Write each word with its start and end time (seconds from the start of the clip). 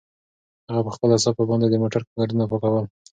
هغه 0.67 0.81
په 0.85 0.91
خپله 0.95 1.15
صافه 1.23 1.43
باندې 1.49 1.67
د 1.69 1.75
موټر 1.83 2.01
ګردونه 2.19 2.43
پاکول. 2.49 2.85